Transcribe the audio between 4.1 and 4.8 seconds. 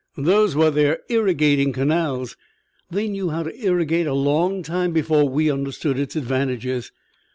long